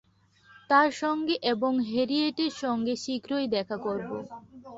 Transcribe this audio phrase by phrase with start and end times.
[0.69, 4.09] তার সঙ্গে এবং হ্যারিয়েটের সঙ্গে শীঘ্রই দেখা করব।